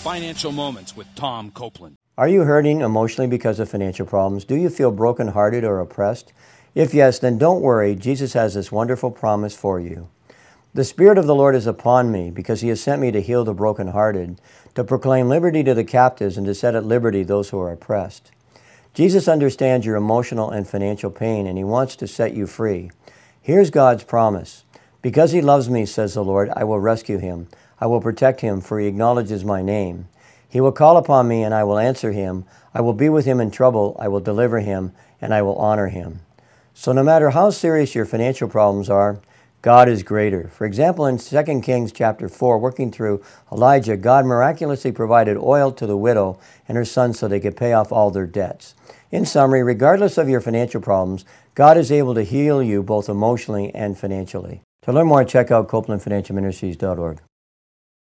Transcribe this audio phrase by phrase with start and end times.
[0.00, 1.96] Financial Moments with Tom Copeland.
[2.16, 4.46] Are you hurting emotionally because of financial problems?
[4.46, 6.32] Do you feel brokenhearted or oppressed?
[6.74, 7.94] If yes, then don't worry.
[7.94, 10.08] Jesus has this wonderful promise for you.
[10.72, 13.44] The Spirit of the Lord is upon me because He has sent me to heal
[13.44, 14.40] the brokenhearted,
[14.74, 18.32] to proclaim liberty to the captives, and to set at liberty those who are oppressed.
[18.94, 22.90] Jesus understands your emotional and financial pain, and He wants to set you free.
[23.42, 24.64] Here's God's promise
[25.02, 27.48] Because He loves me, says the Lord, I will rescue Him.
[27.80, 30.08] I will protect him, for he acknowledges my name.
[30.48, 32.44] He will call upon me, and I will answer him.
[32.74, 33.96] I will be with him in trouble.
[33.98, 36.20] I will deliver him, and I will honor him.
[36.74, 39.20] So, no matter how serious your financial problems are,
[39.62, 40.48] God is greater.
[40.48, 45.86] For example, in 2 Kings chapter 4, working through Elijah, God miraculously provided oil to
[45.86, 48.74] the widow and her son so they could pay off all their debts.
[49.10, 53.74] In summary, regardless of your financial problems, God is able to heal you both emotionally
[53.74, 54.62] and financially.
[54.82, 57.20] To learn more, check out CopelandFinancialMinistries.org.